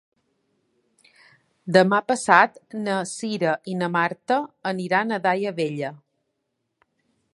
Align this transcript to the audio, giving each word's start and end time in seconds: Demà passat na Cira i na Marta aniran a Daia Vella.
Demà 1.75 1.99
passat 2.07 2.57
na 2.87 2.95
Cira 3.11 3.53
i 3.75 3.77
na 3.83 3.91
Marta 3.97 4.39
aniran 4.73 5.11
a 5.11 5.21
Daia 5.27 5.53
Vella. 5.61 5.93